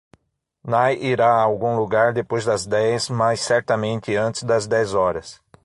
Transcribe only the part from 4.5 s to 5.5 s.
dez horas.